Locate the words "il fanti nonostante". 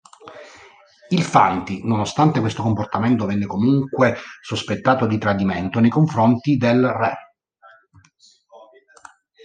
1.11-2.39